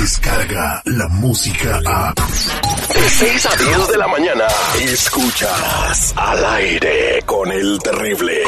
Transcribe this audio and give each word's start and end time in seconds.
llega 0.00 0.80
la 0.86 1.08
música 1.08 1.78
a... 1.84 2.14
De 2.14 3.10
6 3.10 3.46
a 3.46 3.56
10 3.56 3.88
de 3.88 3.98
la 3.98 4.08
mañana, 4.08 4.46
escuchas 4.80 6.14
al 6.16 6.44
aire 6.44 7.22
con 7.26 7.52
el 7.52 7.78
terrible. 7.80 8.42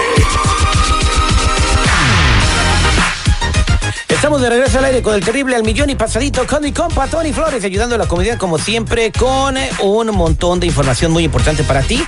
Estamos 4.09 4.41
de 4.41 4.49
regreso 4.49 4.79
al 4.79 4.85
aire 4.87 5.03
con 5.03 5.15
el 5.15 5.25
terrible 5.25 5.57
al 5.57 5.63
millón 5.63 5.91
y 5.91 5.95
pasadito 5.95 6.47
con 6.47 6.63
mi 6.63 6.73
compa 6.73 7.07
Tony 7.07 7.33
Flores, 7.33 7.65
ayudando 7.65 7.97
a 7.97 7.99
la 7.99 8.07
comunidad 8.07 8.39
como 8.39 8.57
siempre 8.57 9.13
con 9.13 9.57
eh, 9.57 9.69
un 9.83 10.07
montón 10.13 10.61
de 10.61 10.69
información 10.69 11.13
muy 11.13 11.25
importante 11.25 11.65
para 11.65 11.83
ti. 11.83 12.03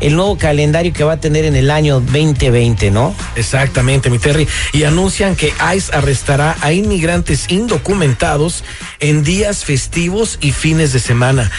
el 0.00 0.14
nuevo 0.14 0.36
calendario 0.36 0.92
que 0.92 1.04
va 1.04 1.14
a 1.14 1.20
tener 1.20 1.46
en 1.46 1.56
el 1.56 1.70
año 1.70 2.00
2020, 2.00 2.90
¿no? 2.90 3.14
Exactamente, 3.34 4.10
mi 4.10 4.18
Terry. 4.18 4.46
Y 4.74 4.84
anuncian 4.84 5.36
que 5.36 5.54
ICE 5.74 5.96
arrestará 5.96 6.54
a 6.60 6.74
inmigrantes 6.74 7.46
indocumentados 7.48 8.62
en 9.00 9.24
días 9.24 9.64
festivos 9.64 10.36
y 10.42 10.52
fines 10.52 10.92
de 10.92 10.98
semana. 10.98 11.50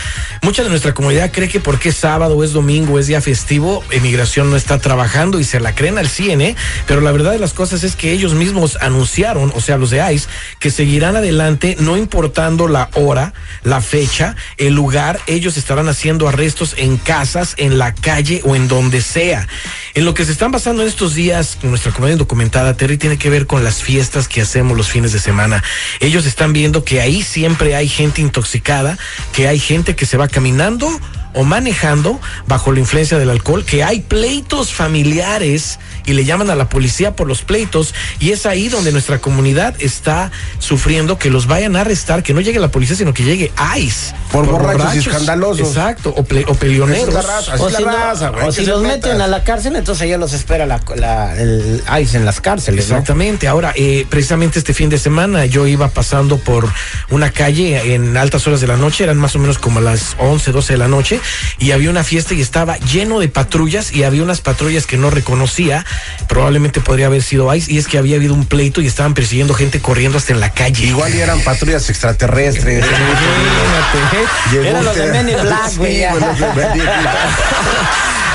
Mucha 0.44 0.62
de 0.62 0.70
nuestra 0.70 0.94
comunidad 0.94 1.32
cree 1.32 1.50
que 1.50 1.60
porque 1.60 1.90
es 1.90 1.96
sábado, 1.96 2.44
es 2.44 2.54
domingo, 2.54 3.00
es 3.00 3.08
día 3.08 3.22
festivo, 3.22 3.84
emigración 3.90 4.52
no 4.52 4.56
está 4.56 4.78
trabajando 4.78 5.40
y 5.40 5.44
se 5.44 5.60
la 5.60 5.74
creen 5.74 5.98
al 5.98 6.10
CIE, 6.10 6.56
pero 6.86 7.02
la 7.02 7.12
verdad 7.12 7.32
de 7.32 7.40
las 7.40 7.54
cosas 7.54 7.84
es 7.84 7.96
que 7.96 8.12
ellos 8.12 8.36
mismos 8.36 8.78
anunciaron, 8.82 9.52
o 9.56 9.62
sea, 9.62 9.78
los 9.78 9.90
de 9.90 10.14
ICE, 10.14 10.28
que 10.60 10.70
seguirán 10.70 11.16
adelante 11.16 11.76
no 11.88 11.96
importando 11.96 12.68
la 12.68 12.90
hora, 12.96 13.34
la 13.64 13.80
fecha, 13.80 14.36
el 14.58 14.74
lugar, 14.74 15.22
ellos 15.26 15.56
estarán 15.56 15.88
haciendo 15.88 16.28
arrestos 16.28 16.76
en 16.78 16.98
casas, 16.98 17.56
en 17.58 17.78
la 17.78 17.96
calle 17.96 18.42
o 18.44 18.58
en 18.58 18.68
donde 18.68 19.00
sea. 19.00 19.48
En 19.94 20.04
lo 20.04 20.14
que 20.14 20.26
se 20.26 20.34
están 20.34 20.52
basando 20.52 20.82
en 20.82 20.90
estos 20.90 21.16
días, 21.16 21.60
nuestra 21.64 21.94
comunidad 21.94 22.16
indocumentada, 22.18 22.76
Terry, 22.76 22.98
tiene 22.98 23.18
que 23.18 23.30
ver 23.30 23.48
con 23.48 23.64
las 23.64 23.82
fiestas 23.82 24.28
que 24.28 24.42
hacemos 24.42 24.76
los 24.76 24.90
fines 24.90 25.14
de 25.14 25.20
semana. 25.20 25.64
Ellos 26.02 26.26
están 26.26 26.52
viendo 26.52 26.84
que 26.84 27.00
ahí 27.00 27.24
siempre 27.24 27.74
hay 27.74 27.88
gente 27.88 28.22
intoxicada, 28.22 28.98
que 29.32 29.48
hay 29.48 29.58
gente 29.58 29.96
que 29.96 30.06
se 30.06 30.18
va 30.18 30.28
caminando 30.28 30.90
o 31.34 31.44
manejando 31.44 32.20
bajo 32.48 32.72
la 32.72 32.80
influencia 32.80 33.18
del 33.20 33.30
alcohol, 33.30 33.64
que 33.66 33.84
hay 33.84 34.00
pleitos 34.02 34.74
familiares 34.74 35.80
y 36.06 36.14
le 36.14 36.26
llaman 36.26 36.50
a 36.50 36.56
la 36.56 36.70
policía 36.70 37.16
por 37.16 37.28
los 37.28 37.42
pleitos 37.42 37.94
y 38.20 38.32
es 38.32 38.46
ahí 38.46 38.70
donde 38.70 38.92
nuestra 38.92 39.20
comunidad 39.20 39.76
está 39.80 40.32
sufriendo 40.60 41.18
que 41.18 41.30
los 41.30 41.48
vayan 41.48 41.76
a 41.76 41.82
arrestar, 41.82 42.24
que 42.24 42.34
no 42.34 42.42
llegue 42.42 42.60
la 42.60 42.70
policía, 42.72 42.96
sino 42.96 43.14
que 43.14 43.24
llegue 43.24 43.52
ICE. 43.78 44.14
Por, 44.32 44.46
borrachos, 44.46 44.96
y 44.96 45.00
escandalosos. 45.00 45.68
Exacto, 45.68 46.14
o, 46.16 46.24
ple, 46.24 46.46
o 46.48 46.54
peleoneros. 46.56 47.08
Es 47.10 47.14
raza, 47.26 47.56
O 47.60 47.70
si, 47.70 47.84
no- 47.84 47.92
raza, 47.92 48.30
güey, 48.30 48.48
o 48.48 48.52
si 48.52 48.66
los 48.66 48.82
metan. 48.82 48.98
meten 49.12 49.22
a 49.22 49.28
la 49.28 49.44
cárcel, 49.44 49.76
entonces 49.76 50.10
ya 50.10 50.18
los 50.18 50.34
espera 50.34 50.66
la, 50.66 50.82
la- 50.96 51.36
el 51.40 51.82
ICE 52.02 52.18
en 52.18 52.26
las 52.26 52.42
cárceles, 52.42 52.90
¿no? 52.90 52.96
Exactamente. 52.96 53.48
Ahora, 53.48 53.74
eh, 53.76 54.06
precisamente 54.10 54.60
este 54.60 54.74
fin 54.74 54.90
de 54.90 54.98
semana 54.98 55.46
yo 55.46 55.68
iba 55.68 55.88
pasando 55.90 56.38
por 56.38 56.68
una 57.10 57.32
calle 57.32 57.94
en 57.96 58.18
altas 58.18 58.46
horas 58.48 58.60
de 58.62 58.68
la 58.68 58.78
noche, 58.78 59.04
eran 59.04 59.18
más 59.18 59.36
o 59.36 59.40
menos 59.40 59.58
como 59.60 59.80
las 59.82 60.16
11, 60.20 60.52
12 60.52 60.74
de 60.74 60.80
la 60.80 60.88
noche, 60.88 61.17
y 61.60 61.72
había 61.72 61.90
una 61.90 62.04
fiesta 62.04 62.34
y 62.34 62.42
estaba 62.42 62.78
lleno 62.78 63.20
de 63.20 63.28
patrullas 63.28 63.94
y 63.94 64.04
había 64.04 64.24
unas 64.24 64.42
patrullas 64.42 64.86
que 64.86 64.98
no 64.98 65.10
reconocía, 65.10 65.86
probablemente 66.28 66.82
podría 66.82 67.08
haber 67.08 67.24
sido 67.24 67.54
ICE, 67.54 67.72
y 67.72 67.78
es 67.78 67.88
que 67.88 67.98
había 67.98 68.16
habido 68.18 68.34
un 68.34 68.46
pleito 68.46 68.82
y 68.82 68.88
estaban 68.88 69.14
persiguiendo 69.14 69.54
gente 69.54 69.80
corriendo 69.80 70.18
hasta 70.18 70.34
en 70.34 70.40
la 70.40 70.52
calle. 70.52 70.86
Igual 70.86 71.14
y 71.16 71.20
eran 71.20 71.40
patrullas 71.42 71.90
extraterrestres. 71.90 72.86
Imagínate. 72.86 74.70
Eran 74.70 74.86
los 74.86 74.96
de 74.96 75.06
Men 75.08 75.30
in 75.30 75.42
Black, 75.42 75.76
güey. 75.78 76.06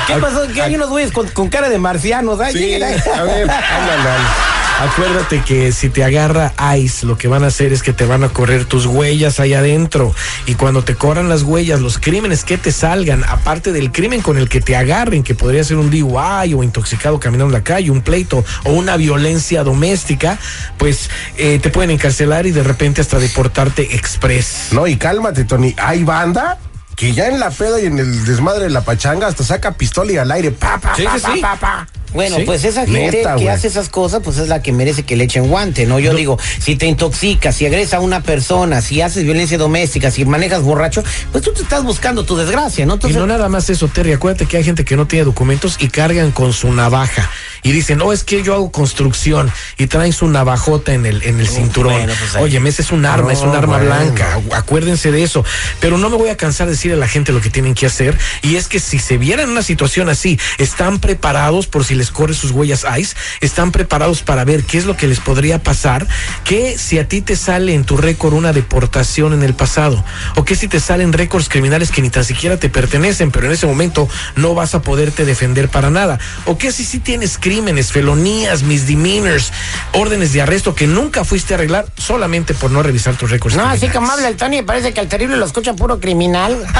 ¿Qué 0.07 0.15
pasó? 0.15 0.47
Que 0.47 0.61
hay 0.61 0.75
unos 0.75 0.89
güeyes 0.89 1.11
con, 1.11 1.27
con 1.29 1.49
cara 1.49 1.69
de 1.69 1.77
marcianos. 1.77 2.39
Ay, 2.39 2.53
Sí, 2.53 2.73
a 2.75 3.23
ver, 3.23 3.49
ándale. 3.49 4.52
Acuérdate 4.83 5.41
que 5.43 5.71
si 5.71 5.87
te 5.87 6.03
agarra 6.03 6.51
ICE, 6.77 7.05
lo 7.05 7.17
que 7.17 7.29
van 7.29 7.45
a 7.45 7.47
hacer 7.47 7.71
es 7.71 7.81
que 7.81 7.93
te 7.93 8.05
van 8.05 8.25
a 8.25 8.29
correr 8.29 8.65
tus 8.65 8.85
huellas 8.85 9.39
ahí 9.39 9.53
adentro. 9.53 10.13
Y 10.45 10.55
cuando 10.55 10.83
te 10.83 10.95
corran 10.95 11.29
las 11.29 11.43
huellas, 11.43 11.79
los 11.79 11.99
crímenes 11.99 12.43
que 12.43 12.57
te 12.57 12.73
salgan, 12.73 13.23
aparte 13.23 13.71
del 13.71 13.93
crimen 13.93 14.21
con 14.21 14.37
el 14.37 14.49
que 14.49 14.59
te 14.59 14.75
agarren, 14.75 15.23
que 15.23 15.35
podría 15.35 15.63
ser 15.63 15.77
un 15.77 15.89
DUI 15.89 16.53
o 16.53 16.63
intoxicado 16.63 17.17
caminando 17.17 17.55
en 17.55 17.61
la 17.61 17.63
calle, 17.63 17.91
un 17.91 18.01
pleito 18.01 18.43
o 18.65 18.73
una 18.73 18.97
violencia 18.97 19.63
doméstica, 19.63 20.37
pues 20.77 21.09
eh, 21.37 21.59
te 21.59 21.69
pueden 21.69 21.91
encarcelar 21.91 22.45
y 22.45 22.51
de 22.51 22.63
repente 22.63 22.99
hasta 22.99 23.19
deportarte 23.19 23.95
express. 23.95 24.67
No, 24.73 24.85
y 24.85 24.97
cálmate, 24.97 25.45
Tony. 25.45 25.73
Hay 25.77 26.03
banda 26.03 26.59
que 26.95 27.13
ya 27.13 27.27
en 27.27 27.39
la 27.39 27.49
peda 27.49 27.81
y 27.81 27.85
en 27.85 27.99
el 27.99 28.25
desmadre 28.25 28.65
de 28.65 28.69
la 28.69 28.81
pachanga 28.81 29.27
hasta 29.27 29.43
saca 29.43 29.73
pistola 29.73 30.11
y 30.11 30.17
al 30.17 30.31
aire. 30.31 30.51
Pa, 30.51 30.79
pa, 30.79 30.95
Sí, 30.95 31.03
pa, 31.03 31.19
sí, 31.19 31.41
pa, 31.41 31.55
pa, 31.55 31.59
pa. 31.59 31.87
Bueno, 32.13 32.37
Sí, 32.37 32.43
pues 32.45 32.63
esa 32.63 32.85
gente 32.85 33.11
neta, 33.11 33.35
que 33.35 33.49
hace 33.49 33.67
esas 33.67 33.89
cosas, 33.89 34.21
pues 34.23 34.37
es 34.37 34.47
la 34.47 34.61
que 34.61 34.71
merece 34.71 35.03
que 35.03 35.15
le 35.15 35.23
echen 35.23 35.47
guante, 35.47 35.87
¿no? 35.87 35.97
Yo 35.97 36.13
digo, 36.13 36.37
si 36.59 36.75
te 36.75 36.85
intoxicas, 36.85 37.55
si 37.55 37.65
agresas 37.65 37.95
a 37.95 37.99
una 38.01 38.21
persona, 38.21 38.81
si 38.81 39.01
haces 39.01 39.23
violencia 39.23 39.57
doméstica, 39.57 40.11
si 40.11 40.23
manejas 40.23 40.61
borracho, 40.61 41.03
pues 41.31 41.43
tú 41.43 41.53
te 41.53 41.63
estás 41.63 41.83
buscando 41.83 42.23
tu 42.23 42.35
desgracia, 42.35 42.85
¿no? 42.85 42.99
Y 43.03 43.13
no 43.13 43.25
nada 43.25 43.49
más 43.49 43.69
eso, 43.71 43.87
Terry. 43.87 44.13
Acuérdate 44.13 44.45
que 44.45 44.57
hay 44.57 44.63
gente 44.63 44.85
que 44.85 44.95
no 44.95 45.07
tiene 45.07 45.25
documentos 45.25 45.77
y 45.79 45.87
cargan 45.87 46.31
con 46.31 46.53
su 46.53 46.71
navaja. 46.71 47.29
Y 47.63 47.71
dicen, 47.71 48.01
oh, 48.01 48.13
es 48.13 48.23
que 48.23 48.43
yo 48.43 48.53
hago 48.53 48.71
construcción. 48.71 49.51
Y 49.77 49.87
traen 49.87 50.13
su 50.13 50.27
navajota 50.27 50.93
en 50.93 51.05
el, 51.05 51.23
en 51.23 51.39
el 51.39 51.47
cinturón. 51.47 51.93
bueno, 51.93 52.13
pues. 52.17 52.35
Oye, 52.43 52.61
ese 52.67 52.81
es 52.81 52.91
un 52.91 53.05
arma, 53.05 53.25
No, 53.25 53.31
es 53.31 53.39
un 53.39 53.55
arma 53.55 53.77
bueno. 53.77 53.85
blanca. 53.85 54.39
Acuérdense 54.53 55.11
de 55.11 55.23
eso. 55.23 55.45
Pero 55.79 55.97
no 55.97 56.09
me 56.09 56.17
voy 56.17 56.29
a 56.29 56.37
cansar 56.37 56.67
de 56.67 56.73
decirle 56.73 56.97
a 56.97 56.99
la 56.99 57.07
gente 57.07 57.31
lo 57.31 57.41
que 57.41 57.49
tienen 57.49 57.73
que 57.73 57.85
hacer. 57.85 58.17
Y 58.41 58.55
es 58.55 58.67
que 58.67 58.79
si 58.79 58.99
se 58.99 59.17
vieran 59.17 59.45
en 59.45 59.51
una 59.51 59.63
situación 59.63 60.09
así, 60.09 60.39
están 60.57 60.99
preparados 60.99 61.67
por 61.67 61.85
si 61.85 61.95
les 61.95 62.11
corre 62.11 62.33
sus 62.33 62.51
huellas 62.51 62.85
ICE, 62.97 63.15
están 63.41 63.71
preparados 63.71 64.21
para 64.23 64.43
ver 64.43 64.63
qué 64.63 64.77
es 64.77 64.85
lo 64.85 64.97
que 64.97 65.07
les 65.07 65.19
podría 65.19 65.61
pasar. 65.61 66.07
Que 66.43 66.77
si 66.77 66.99
a 66.99 67.07
ti 67.07 67.21
te 67.21 67.35
sale 67.35 67.73
en 67.73 67.83
tu 67.85 67.97
récord 67.97 68.33
una 68.33 68.53
deportación 68.53 69.33
en 69.33 69.43
el 69.43 69.53
pasado, 69.53 70.03
o 70.35 70.45
que 70.45 70.55
si 70.55 70.67
te 70.67 70.79
salen 70.79 71.13
récords 71.13 71.49
criminales 71.49 71.91
que 71.91 72.01
ni 72.01 72.09
tan 72.09 72.23
siquiera 72.25 72.57
te 72.57 72.69
pertenecen, 72.69 73.31
pero 73.31 73.47
en 73.47 73.53
ese 73.53 73.65
momento 73.65 74.09
no 74.35 74.53
vas 74.53 74.75
a 74.75 74.81
poderte 74.81 75.25
defender 75.25 75.69
para 75.69 75.89
nada, 75.89 76.19
o 76.45 76.57
que 76.57 76.71
si 76.71 76.83
sí 76.83 76.99
tienes 76.99 77.37
crímenes, 77.53 77.91
felonías, 77.91 78.63
misdemeanors, 78.63 79.51
órdenes 79.91 80.33
de 80.33 80.41
arresto 80.41 80.73
que 80.73 80.87
nunca 80.87 81.23
fuiste 81.23 81.53
a 81.53 81.57
arreglar 81.57 81.85
solamente 81.95 82.55
por 82.55 82.71
no 82.71 82.81
revisar 82.81 83.13
tus 83.15 83.29
récords. 83.29 83.55
no, 83.55 83.61
así 83.61 83.81
criminales. 83.81 83.95
como 83.95 84.11
habla 84.11 84.27
el 84.29 84.37
Tony, 84.37 84.63
parece 84.63 84.91
que 84.91 84.99
al 84.99 85.07
terrible 85.07 85.37
lo 85.37 85.45
escucha 85.45 85.75
puro 85.75 85.99
criminal. 85.99 86.57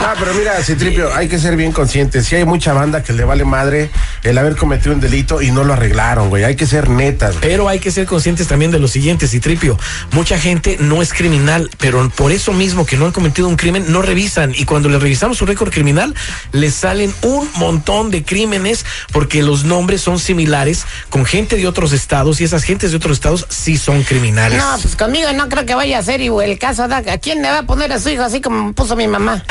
No, 0.00 0.08
pero 0.18 0.32
mira, 0.34 0.62
Citripio, 0.62 1.14
hay 1.14 1.28
que 1.28 1.38
ser 1.38 1.56
bien 1.56 1.72
conscientes. 1.72 2.26
Si 2.26 2.34
hay 2.34 2.44
mucha 2.44 2.72
banda 2.72 3.02
que 3.02 3.12
le 3.12 3.24
vale 3.24 3.44
madre 3.44 3.90
el 4.22 4.36
haber 4.38 4.56
cometido 4.56 4.94
un 4.94 5.00
delito 5.00 5.42
y 5.42 5.50
no 5.50 5.62
lo 5.62 5.74
arreglaron, 5.74 6.30
güey. 6.30 6.44
Hay 6.44 6.56
que 6.56 6.66
ser 6.66 6.88
netas. 6.88 7.32
güey. 7.36 7.42
Pero 7.42 7.68
hay 7.68 7.78
que 7.80 7.90
ser 7.90 8.06
conscientes 8.06 8.46
también 8.48 8.70
de 8.70 8.78
lo 8.78 8.88
siguiente, 8.88 9.28
Citripio. 9.28 9.78
Mucha 10.12 10.38
gente 10.38 10.78
no 10.80 11.02
es 11.02 11.12
criminal, 11.12 11.70
pero 11.78 12.08
por 12.10 12.32
eso 12.32 12.52
mismo 12.54 12.86
que 12.86 12.96
no 12.96 13.06
han 13.06 13.12
cometido 13.12 13.46
un 13.48 13.56
crimen, 13.56 13.86
no 13.88 14.00
revisan. 14.00 14.54
Y 14.56 14.64
cuando 14.64 14.88
le 14.88 14.98
revisamos 14.98 15.36
su 15.38 15.44
récord 15.46 15.70
criminal, 15.70 16.14
les 16.52 16.74
salen 16.74 17.14
un 17.22 17.48
montón 17.56 18.10
de 18.10 18.24
crímenes 18.24 18.84
porque 19.12 19.29
los 19.34 19.64
nombres 19.64 20.00
son 20.00 20.18
similares 20.18 20.84
con 21.08 21.24
gente 21.24 21.56
de 21.56 21.66
otros 21.66 21.92
estados 21.92 22.40
y 22.40 22.44
esas 22.44 22.62
gentes 22.62 22.90
de 22.90 22.96
otros 22.96 23.16
estados 23.16 23.46
sí 23.48 23.78
son 23.78 24.02
criminales. 24.02 24.58
No, 24.58 24.78
pues 24.82 24.96
conmigo 24.96 25.32
no 25.32 25.48
creo 25.48 25.64
que 25.64 25.74
vaya 25.74 25.98
a 25.98 26.02
ser 26.02 26.20
igual 26.20 26.50
el 26.50 26.58
caso. 26.58 26.84
¿A 26.84 27.18
quién 27.18 27.42
le 27.42 27.50
va 27.50 27.58
a 27.58 27.62
poner 27.62 27.92
a 27.92 27.98
su 27.98 28.08
hijo 28.10 28.22
así 28.22 28.40
como 28.40 28.72
puso 28.72 28.96
mi 28.96 29.06
mamá? 29.06 29.44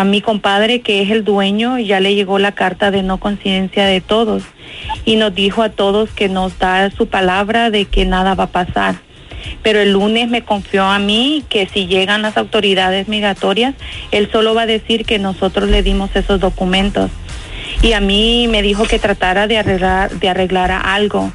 Mi 0.05 0.21
compadre, 0.21 0.81
que 0.81 1.01
es 1.01 1.11
el 1.11 1.23
dueño, 1.23 1.79
ya 1.79 1.99
le 1.99 2.13
llegó 2.13 2.39
la 2.39 2.51
carta 2.51 2.91
de 2.91 3.01
no 3.01 3.19
coincidencia 3.19 3.85
de 3.85 4.01
todos 4.01 4.43
y 5.05 5.15
nos 5.15 5.33
dijo 5.33 5.63
a 5.63 5.69
todos 5.69 6.09
que 6.11 6.27
nos 6.27 6.59
da 6.59 6.91
su 6.91 7.07
palabra 7.07 7.69
de 7.71 7.85
que 7.85 8.05
nada 8.05 8.35
va 8.35 8.45
a 8.45 8.47
pasar. 8.47 9.04
Pero 9.63 9.79
el 9.79 9.91
lunes 9.91 10.29
me 10.29 10.43
confió 10.43 10.83
a 10.83 10.99
mí 10.99 11.43
que 11.49 11.67
si 11.67 11.87
llegan 11.87 12.21
las 12.21 12.37
autoridades 12.37 13.07
migratorias, 13.07 13.75
él 14.11 14.29
solo 14.31 14.53
va 14.53 14.63
a 14.63 14.67
decir 14.67 15.05
que 15.05 15.19
nosotros 15.19 15.69
le 15.69 15.83
dimos 15.83 16.15
esos 16.15 16.39
documentos. 16.39 17.11
Y 17.81 17.93
a 17.93 17.99
mí 17.99 18.47
me 18.49 18.61
dijo 18.61 18.85
que 18.85 18.99
tratara 18.99 19.47
de 19.47 19.57
arreglar, 19.57 20.11
de 20.11 20.29
arreglar 20.29 20.71
algo. 20.71 21.31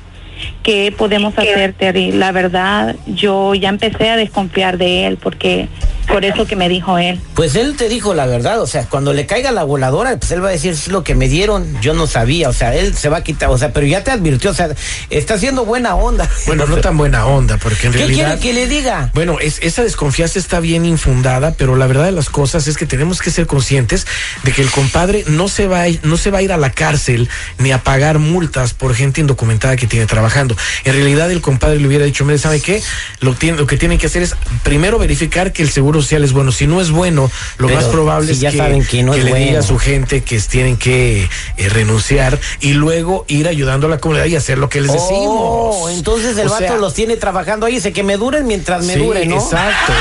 ¿Qué 0.62 0.93
podemos 0.97 1.37
hacer, 1.37 1.75
Terry? 1.75 2.12
La 2.12 2.33
verdad, 2.33 2.97
yo 3.07 3.55
ya 3.55 3.69
empecé 3.69 4.11
a 4.11 4.17
desconfiar 4.17 4.79
de 4.79 5.07
él 5.07 5.19
porque 5.19 5.69
por 6.11 6.25
eso 6.25 6.47
que 6.47 6.57
me 6.57 6.69
dijo 6.69 6.99
él. 6.99 7.21
Pues 7.35 7.55
él 7.55 7.77
te 7.77 7.89
dijo 7.89 8.15
la 8.15 8.27
verdad, 8.27 8.61
o 8.61 8.67
sea, 8.67 8.85
cuando 8.87 9.12
le 9.12 9.27
caiga 9.27 9.51
la 9.53 9.62
voladora, 9.65 10.17
pues 10.19 10.31
él 10.33 10.43
va 10.45 10.49
a 10.49 10.53
decir, 10.53 10.73
es 10.73 10.89
lo 10.89 11.05
que 11.05 11.15
me 11.15 11.29
dieron, 11.29 11.81
yo 11.81 11.95
no 11.95 12.07
sabía, 12.07 12.49
o 12.49 12.53
sea, 12.53 12.75
él 12.75 12.95
se 12.97 13.09
va 13.09 13.19
a 13.19 13.23
quitar, 13.23 13.49
o 13.51 13.59
sea, 13.59 13.73
pero 13.73 13.87
ya 13.87 14.03
te 14.05 14.11
advirtió, 14.11 14.51
o 14.51 14.55
sea, 14.55 14.69
está 15.11 15.35
haciendo 15.35 15.65
buena 15.65 15.95
onda. 15.95 16.29
Bueno, 16.47 16.67
no 16.67 16.79
tan 16.79 16.97
buena 16.97 17.27
onda, 17.27 17.59
porque 17.59 17.87
en 17.87 17.93
¿Qué 17.93 17.99
realidad... 17.99 18.39
quiere 18.41 18.41
que 18.41 18.53
le 18.53 18.75
diga? 18.75 19.11
Bueno, 19.15 19.39
es, 19.41 19.59
esa 19.62 19.83
desconfianza 19.85 20.39
está 20.39 20.59
bien 20.59 20.85
infundada, 20.85 21.53
pero 21.57 21.77
la 21.77 21.87
verdad 21.87 22.05
de 22.07 22.12
las 22.12 22.29
cosas 22.29 22.67
es 22.67 22.77
que 22.77 22.87
tenemos 22.87 23.21
que 23.21 23.31
ser 23.31 23.47
conscientes 23.47 24.07
de 24.43 24.51
que 24.53 24.62
el 24.62 24.71
compadre 24.71 25.25
no 25.29 25.49
se 25.49 25.69
va 25.69 25.83
a, 25.83 25.89
ir- 25.89 26.01
no 26.03 26.17
se 26.17 26.31
va 26.31 26.39
a 26.39 26.43
ir 26.43 26.53
a 26.53 26.57
la 26.57 26.71
cárcel 26.71 27.29
ni 27.59 27.71
a 27.73 27.79
pagar 27.85 28.19
multas 28.19 28.75
por 28.75 28.95
gente 28.95 29.21
indocumentada 29.21 29.77
que 29.77 29.87
tiene 29.87 30.07
trabajando. 30.07 30.57
En 30.85 30.95
realidad 30.95 31.31
el 31.31 31.41
compadre 31.41 31.79
le 31.79 31.87
hubiera 31.87 32.05
dicho, 32.05 32.25
mire, 32.25 32.39
¿sabe 32.39 32.61
qué? 32.61 32.83
Lo, 33.21 33.35
tiene, 33.35 33.59
lo 33.59 33.67
que 33.67 33.77
tienen 33.77 33.99
que 33.99 34.07
hacer 34.07 34.23
es 34.23 34.35
primero 34.65 34.99
verificar 34.99 35.53
que 35.53 35.62
el 35.62 35.71
seguro 35.71 36.00
social 36.02 36.25
es 36.25 36.32
bueno. 36.32 36.52
Si 36.52 36.67
no 36.67 36.81
es 36.81 36.91
bueno, 36.91 37.31
lo 37.58 37.67
Pero 37.67 37.81
más 37.81 37.88
probable 37.88 38.26
si 38.29 38.32
es 38.32 38.41
ya 38.41 38.50
que, 38.50 38.58
saben 38.58 38.85
que 38.85 39.02
no 39.02 39.14
es 39.14 39.25
le 39.25 39.32
diga 39.35 39.44
bueno. 39.44 39.58
a 39.61 39.62
su 39.62 39.79
gente 39.79 40.23
que 40.23 40.38
tienen 40.41 40.76
que 40.76 41.29
eh, 41.56 41.69
renunciar 41.69 42.38
y 42.61 42.73
luego 42.73 43.25
ir 43.29 43.49
ayudando 43.49 43.87
a 43.87 43.91
la 43.91 43.99
comunidad 43.99 44.26
y 44.26 44.37
hacer 44.37 44.58
lo 44.58 44.69
que 44.69 44.81
les 44.81 44.93
decimos. 44.93 45.11
Oh, 45.29 45.88
entonces 45.91 46.37
el 46.38 46.47
O 46.49 46.50
vato 46.50 46.64
sea, 46.64 46.76
los 46.76 46.94
tiene 46.94 47.17
trabajando 47.17 47.67
ahí, 47.67 47.75
dice 47.75 47.93
que 47.93 48.02
me 48.02 48.17
duren 48.17 48.47
mientras 48.47 48.85
me 48.85 48.94
Sí, 48.94 48.99
dure, 49.00 49.26
¿no? 49.26 49.37
Exacto. 49.37 49.93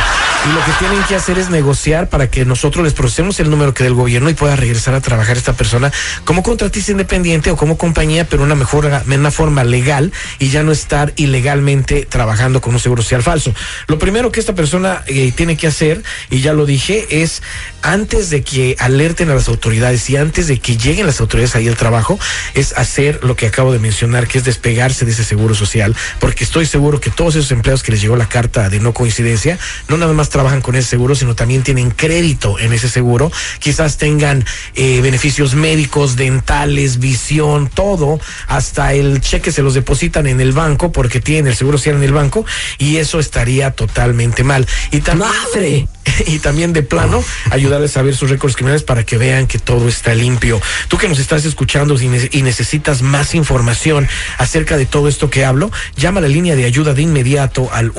Y 0.46 0.52
lo 0.54 0.64
que 0.64 0.72
tienen 0.80 1.04
que 1.04 1.16
hacer 1.16 1.38
es 1.38 1.50
negociar 1.50 2.08
para 2.08 2.32
que 2.32 2.46
nosotros 2.46 2.86
les 2.86 2.94
procesemos 2.94 3.40
el 3.42 3.50
número 3.50 3.74
que 3.74 3.84
del 3.84 3.94
gobierno 3.94 4.30
y 4.30 4.34
pueda 4.34 4.56
regresar 4.56 4.94
a 4.94 5.02
trabajar 5.02 5.36
esta 5.36 5.54
persona 5.54 5.92
como 6.24 6.44
contratista 6.44 6.92
independiente 6.92 7.52
o 7.52 7.58
como 7.58 7.78
compañía, 7.78 8.26
pero 8.26 8.44
una 8.44 8.56
mejor, 8.56 8.90
una 9.06 9.32
forma 9.32 9.66
legal 9.66 10.14
y 10.40 10.50
ya 10.50 10.64
no 10.64 10.72
estar 10.72 11.12
ilegalmente 11.18 12.06
trabajando 12.06 12.62
con 12.62 12.74
un 12.74 12.80
seguro 12.80 13.02
social 13.02 13.22
falso. 13.22 13.54
Lo 13.88 14.00
primero 14.00 14.32
que 14.32 14.40
esta 14.40 14.56
persona 14.56 15.04
eh, 15.08 15.34
tiene 15.36 15.58
que 15.58 15.68
hacer, 15.68 16.04
y 16.30 16.40
ya 16.40 16.54
lo 16.54 16.66
dije, 16.66 17.22
es 17.22 17.44
antes 17.82 18.30
de 18.30 18.42
que 18.42 18.78
alerten 18.80 19.30
a 19.30 19.36
las 19.36 19.50
autoridades 19.50 20.10
y 20.10 20.16
antes 20.16 20.48
de 20.48 20.60
que 20.60 20.78
lleguen 20.78 21.06
las 21.06 21.20
autoridades 21.20 21.56
ahí 21.58 21.68
al 21.68 21.76
trabajo, 21.76 22.18
es 22.54 22.74
hacer 22.78 23.24
lo 23.24 23.36
que 23.36 23.46
acabo 23.46 23.74
de 23.74 23.80
mencionar, 23.80 24.28
que 24.28 24.38
es 24.38 24.46
despegarse 24.46 25.04
de 25.04 25.12
ese 25.12 25.26
seguro 25.26 25.54
social, 25.54 25.96
porque 26.20 26.46
estoy 26.46 26.66
seguro 26.66 27.02
que 27.02 27.10
todos 27.10 27.36
esos 27.36 27.52
empleados 27.52 27.84
que 27.84 27.92
les 27.92 28.02
llegó 28.02 28.16
la 28.16 28.30
carta 28.30 28.70
de 28.70 28.80
no 28.80 28.94
coincidencia, 28.94 29.60
no 29.90 29.98
nada 29.98 30.14
más 30.14 30.29
trabajan 30.30 30.62
con 30.62 30.76
ese 30.76 30.90
seguro, 30.90 31.16
sino 31.16 31.36
también 31.36 31.64
tienen 31.64 31.92
crédito 31.92 32.60
en 32.60 32.74
ese 32.74 32.90
seguro, 32.90 33.32
quizás 33.60 33.98
tengan 33.98 34.46
eh, 34.76 35.02
beneficios 35.02 35.56
médicos, 35.56 36.16
dentales, 36.16 37.00
visión, 37.00 37.68
todo, 37.68 38.20
hasta 38.48 38.94
el 38.94 39.22
cheque 39.22 39.52
se 39.52 39.62
los 39.62 39.74
depositan 39.74 40.28
en 40.28 40.40
el 40.42 40.52
banco 40.52 40.92
porque 40.92 41.20
tienen 41.20 41.48
el 41.48 41.56
seguro 41.56 41.78
social 41.78 41.96
en 41.98 42.04
el 42.04 42.14
banco 42.14 42.46
y 42.78 42.98
eso 42.98 43.20
estaría 43.20 43.72
totalmente 43.72 44.44
mal. 44.44 44.68
Y 44.92 45.02
también, 45.02 45.30
¡Madre! 45.54 45.88
y 46.28 46.40
también 46.40 46.74
de 46.74 46.82
plano 46.82 47.24
ayudarles 47.52 47.96
a 47.98 48.02
ver 48.02 48.16
sus 48.16 48.30
récords 48.30 48.56
criminales 48.56 48.84
para 48.84 49.04
que 49.06 49.18
vean 49.18 49.48
que 49.48 49.60
todo 49.60 49.88
está 49.88 50.14
limpio. 50.16 50.62
Tú 50.88 50.98
que 50.98 51.08
nos 51.08 51.20
estás 51.20 51.46
escuchando 51.46 52.00
y 52.02 52.08
ne- 52.08 52.30
y 52.32 52.42
necesitas 52.42 53.02
más 53.02 53.36
información 53.36 54.08
acerca 54.38 54.78
de 54.78 54.86
todo 54.86 55.08
esto 55.08 55.30
que 55.30 55.46
hablo, 55.46 55.72
llama 55.96 56.20
a 56.20 56.22
la 56.22 56.28
línea 56.28 56.56
de 56.56 56.66
ayuda 56.66 56.94
de 56.94 57.02
inmediato 57.02 57.70
al 57.74 57.92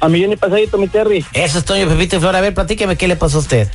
A 0.00 0.08
millón 0.08 0.32
y 0.32 0.36
pasadito, 0.36 0.78
mi 0.78 0.88
Terry. 0.88 1.24
Eso 1.32 1.58
es 1.58 1.64
Toño 1.64 1.88
Pepito 1.88 2.16
y 2.16 2.20
Flor. 2.20 2.36
A 2.36 2.40
ver, 2.40 2.54
platíqueme 2.54 2.96
qué 2.96 3.08
le 3.08 3.16
pasó 3.16 3.38
a 3.38 3.40
usted. 3.40 3.68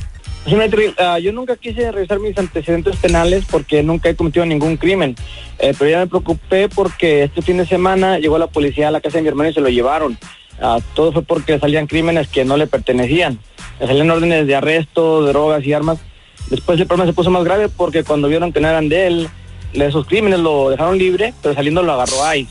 Sí, 0.46 0.56
ah, 0.98 1.18
yo 1.18 1.32
nunca 1.32 1.56
quise 1.56 1.92
revisar 1.92 2.18
mis 2.18 2.36
antecedentes 2.36 2.96
penales 2.96 3.44
porque 3.50 3.82
nunca 3.82 4.08
he 4.08 4.16
cometido 4.16 4.46
ningún 4.46 4.76
crimen. 4.76 5.14
Eh, 5.58 5.74
pero 5.78 5.90
ya 5.90 5.98
me 5.98 6.06
preocupé 6.06 6.68
porque 6.68 7.24
este 7.24 7.42
fin 7.42 7.58
de 7.58 7.66
semana 7.66 8.18
llegó 8.18 8.38
la 8.38 8.46
policía 8.46 8.88
a 8.88 8.90
la 8.90 9.00
casa 9.00 9.18
de 9.18 9.22
mi 9.22 9.28
hermano 9.28 9.50
y 9.50 9.54
se 9.54 9.60
lo 9.60 9.68
llevaron. 9.68 10.18
Ah, 10.60 10.78
todo 10.94 11.12
fue 11.12 11.22
porque 11.22 11.58
salían 11.58 11.86
crímenes 11.86 12.28
que 12.28 12.44
no 12.44 12.56
le 12.56 12.66
pertenecían. 12.66 13.38
Le 13.80 13.86
salían 13.86 14.10
órdenes 14.10 14.46
de 14.46 14.54
arresto, 14.54 15.22
drogas 15.22 15.64
y 15.64 15.72
armas. 15.74 15.98
Después 16.48 16.80
el 16.80 16.86
problema 16.86 17.10
se 17.10 17.14
puso 17.14 17.30
más 17.30 17.44
grave 17.44 17.68
porque 17.68 18.02
cuando 18.02 18.28
vieron 18.28 18.52
que 18.52 18.60
no 18.60 18.68
eran 18.68 18.88
de 18.88 19.06
él, 19.06 19.28
de 19.74 19.86
esos 19.86 20.06
crímenes 20.06 20.40
lo 20.40 20.70
dejaron 20.70 20.98
libre, 20.98 21.34
pero 21.42 21.54
saliendo 21.54 21.82
lo 21.82 21.92
agarró 21.92 22.34
ICE. 22.34 22.50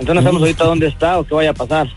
Entonces 0.00 0.14
no 0.14 0.22
sabemos 0.22 0.42
ahorita 0.42 0.64
dónde 0.64 0.88
está 0.88 1.18
o 1.18 1.24
qué 1.24 1.34
vaya 1.34 1.50
a 1.50 1.54
pasar. 1.54 1.88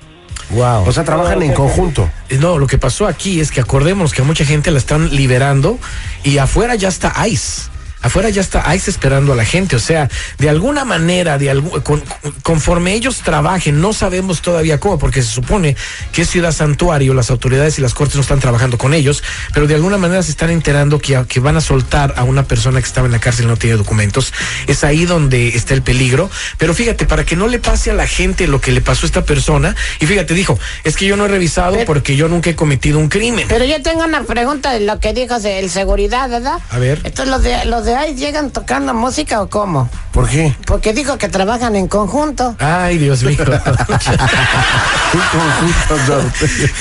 Wow. 0.51 0.87
O 0.87 0.91
sea, 0.91 1.03
trabajan 1.03 1.41
en 1.41 1.53
conjunto. 1.53 2.09
Eh, 2.29 2.37
No, 2.37 2.57
lo 2.57 2.67
que 2.67 2.77
pasó 2.77 3.07
aquí 3.07 3.39
es 3.39 3.51
que 3.51 3.61
acordémonos 3.61 4.13
que 4.13 4.21
a 4.21 4.25
mucha 4.25 4.45
gente 4.45 4.71
la 4.71 4.77
están 4.77 5.15
liberando 5.15 5.79
y 6.23 6.37
afuera 6.37 6.75
ya 6.75 6.89
está 6.89 7.13
ICE. 7.27 7.72
Afuera 8.03 8.29
ya 8.29 8.41
está 8.41 8.63
ICE 8.75 8.91
esperando 8.91 9.33
a 9.33 9.35
la 9.35 9.45
gente. 9.45 9.75
O 9.75 9.79
sea, 9.79 10.09
de 10.37 10.49
alguna 10.49 10.85
manera, 10.85 11.37
de 11.37 11.49
algún, 11.49 11.81
con- 11.81 12.03
conforme 12.43 12.93
ellos 12.93 13.21
trabajen, 13.23 13.81
no 13.81 13.93
sabemos 13.93 14.41
todavía 14.41 14.79
cómo, 14.79 14.99
porque 14.99 15.21
se 15.23 15.29
supone 15.31 15.75
que 16.11 16.21
es 16.21 16.29
ciudad 16.29 16.51
santuario, 16.51 17.13
las 17.13 17.31
autoridades 17.31 17.79
y 17.79 17.81
las 17.81 17.93
cortes 17.93 18.15
no 18.15 18.21
están 18.21 18.39
trabajando 18.39 18.77
con 18.77 18.93
ellos, 18.93 19.23
pero 19.53 19.65
de 19.67 19.75
alguna 19.75 19.97
manera 19.97 20.21
se 20.21 20.31
están 20.31 20.49
enterando 20.51 20.99
que, 20.99 21.23
que 21.27 21.39
van 21.39 21.57
a 21.57 21.61
soltar 21.61 22.13
a 22.17 22.23
una 22.23 22.43
persona 22.43 22.79
que 22.79 22.85
estaba 22.87 23.07
en 23.07 23.13
la 23.13 23.19
cárcel 23.19 23.45
y 23.45 23.47
no 23.47 23.57
tiene 23.57 23.77
documentos. 23.77 24.33
Es 24.67 24.83
ahí 24.83 25.05
donde 25.05 25.49
está 25.49 25.73
el 25.73 25.81
peligro. 25.81 26.29
Pero 26.57 26.73
fíjate, 26.73 27.05
para 27.05 27.23
que 27.25 27.35
no 27.35 27.47
le 27.47 27.59
pase 27.59 27.91
a 27.91 27.93
la 27.93 28.05
gente 28.07 28.47
lo 28.47 28.61
que 28.61 28.71
le 28.71 28.81
pasó 28.81 29.05
a 29.05 29.07
esta 29.07 29.23
persona, 29.25 29.75
y 29.99 30.05
fíjate, 30.05 30.33
dijo, 30.33 30.59
es 30.83 30.95
que 30.97 31.05
yo 31.05 31.15
no 31.15 31.25
he 31.25 31.29
revisado 31.29 31.73
Pero- 31.73 31.85
porque 31.85 32.15
yo 32.15 32.27
nunca 32.27 32.49
he 32.49 32.55
cometido 32.55 32.99
un 32.99 33.09
crimen. 33.09 33.47
Pero 33.47 33.65
yo 33.65 33.81
tengo 33.81 34.03
una 34.03 34.23
pregunta 34.23 34.71
de 34.73 34.81
lo 34.81 34.99
que 34.99 35.13
dijo 35.13 35.39
de 35.39 35.59
el 35.59 35.69
seguridad, 35.69 36.29
¿verdad? 36.29 36.59
A 36.69 36.79
ver. 36.79 36.99
Entonces, 37.03 37.27
¿los 37.27 37.43
de, 37.43 37.65
los 37.65 37.85
de 37.85 37.92
ahí 37.95 38.15
llegan 38.15 38.51
tocando 38.51 38.93
música 38.93 39.41
o 39.41 39.49
cómo? 39.49 39.89
¿Por 40.13 40.29
qué? 40.29 40.55
Porque 40.67 40.93
dijo 40.93 41.17
que 41.17 41.27
trabajan 41.27 41.75
en 41.75 41.87
conjunto. 41.87 42.55
Ay, 42.59 42.99
Dios 42.99 43.23
mío. 43.23 43.35
Un 43.39 43.45
conjunto, 45.31 46.31